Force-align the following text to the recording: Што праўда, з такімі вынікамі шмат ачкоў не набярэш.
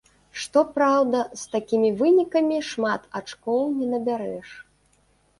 Што 0.43 0.61
праўда, 0.75 1.19
з 1.41 1.51
такімі 1.55 1.89
вынікамі 1.99 2.57
шмат 2.69 3.05
ачкоў 3.19 3.61
не 3.81 3.85
набярэш. 3.91 4.49